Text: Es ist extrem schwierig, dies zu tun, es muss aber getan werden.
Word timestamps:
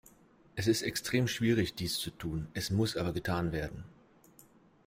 Es 0.55 0.65
ist 0.65 0.81
extrem 0.81 1.27
schwierig, 1.27 1.75
dies 1.75 1.99
zu 1.99 2.09
tun, 2.09 2.47
es 2.55 2.71
muss 2.71 2.97
aber 2.97 3.13
getan 3.13 3.51
werden. 3.51 3.83